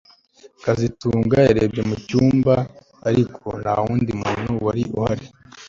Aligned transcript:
kazitunga 0.63 1.37
yarebye 1.47 1.81
mu 1.89 1.95
cyumba 2.07 2.55
ariko 3.09 3.47
nta 3.61 3.73
wundi 3.83 4.11
muntu 4.21 4.51
wari 4.65 4.83
uhari 4.97 5.25